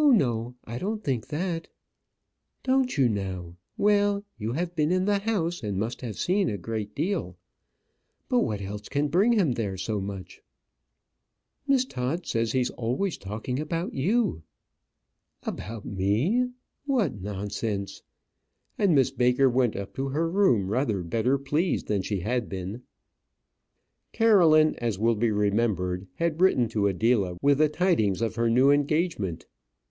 [0.00, 1.68] "Oh, no; I don't think that."
[2.62, 3.56] "Don't you now?
[3.76, 7.36] Well, you have been in the house, and must have seen a great deal.
[8.28, 10.40] But what else can bring him there so much?"
[11.66, 14.42] "Miss Todd says he's always talking about you."
[15.42, 16.48] "About me;
[16.86, 18.02] what nonsense!"
[18.78, 22.82] And Miss Baker went up to her room rather better pleased than she had been.
[24.12, 28.70] Caroline, as will be remembered, had written to Adela with the tidings of her new
[28.70, 29.46] engagement.